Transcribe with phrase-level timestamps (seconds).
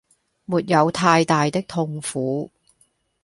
[0.45, 2.49] 沒有太大的痛苦